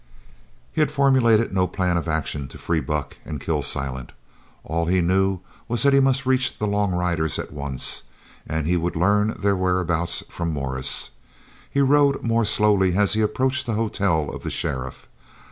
He 0.73 0.81
had 0.81 0.89
formulated 0.91 1.53
no 1.53 1.67
plan 1.67 1.95
of 1.95 2.07
action 2.07 2.47
to 2.47 2.57
free 2.57 2.79
Buck 2.79 3.17
and 3.23 3.39
kill 3.39 3.61
Silent. 3.61 4.13
All 4.63 4.85
he 4.87 4.99
knew 4.99 5.41
was 5.67 5.83
that 5.83 5.93
he 5.93 5.99
must 5.99 6.25
reach 6.25 6.57
the 6.57 6.65
long 6.65 6.91
riders 6.91 7.37
at 7.37 7.53
once, 7.53 8.01
and 8.47 8.65
he 8.65 8.77
would 8.77 8.95
learn 8.95 9.35
their 9.39 9.55
whereabouts 9.55 10.23
from 10.27 10.49
Morris. 10.51 11.11
He 11.69 11.81
rode 11.81 12.23
more 12.23 12.45
slowly 12.45 12.97
as 12.97 13.13
he 13.13 13.21
approached 13.21 13.67
the 13.67 13.73
hotel 13.75 14.31
of 14.33 14.41
the 14.41 14.49
sheriff. 14.49 15.07